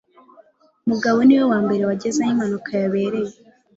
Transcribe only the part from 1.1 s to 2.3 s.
niwe wambere wageze aho